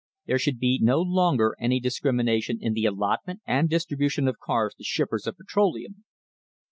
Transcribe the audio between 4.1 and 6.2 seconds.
of cars to shippers of petroleum.